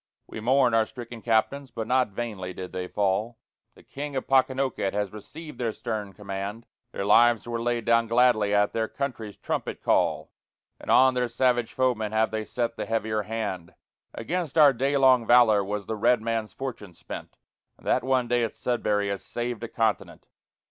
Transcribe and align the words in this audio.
We 0.25 0.39
mourn 0.39 0.73
our 0.73 0.87
stricken 0.87 1.21
Captains, 1.21 1.69
but 1.69 1.85
not 1.85 2.07
vainly 2.09 2.53
did 2.53 2.71
they 2.71 2.87
fall: 2.87 3.37
The 3.75 3.83
King 3.83 4.15
of 4.15 4.25
Pocanoket 4.27 4.95
has 4.95 5.13
received 5.13 5.59
their 5.59 5.71
stern 5.71 6.13
command; 6.13 6.65
Their 6.91 7.05
lives 7.05 7.47
were 7.47 7.61
laid 7.61 7.85
down 7.85 8.07
gladly 8.07 8.51
at 8.51 8.73
their 8.73 8.87
country's 8.87 9.37
trumpet 9.37 9.83
call, 9.83 10.31
And 10.79 10.89
on 10.89 11.13
their 11.13 11.27
savage 11.29 11.71
foemen 11.71 12.13
have 12.13 12.31
they 12.31 12.45
set 12.45 12.77
the 12.77 12.87
heavier 12.87 13.21
hand; 13.21 13.75
Against 14.15 14.57
our 14.57 14.73
day 14.73 14.97
long 14.97 15.27
valor 15.27 15.63
was 15.63 15.85
the 15.85 15.95
red 15.95 16.19
man's 16.19 16.51
fortune 16.55 16.95
spent 16.95 17.37
And 17.77 17.85
that 17.85 18.03
one 18.03 18.27
day 18.27 18.43
at 18.43 18.55
Sudbury 18.55 19.09
has 19.09 19.23
saved 19.23 19.63
a 19.63 19.67
continent. 19.67 20.29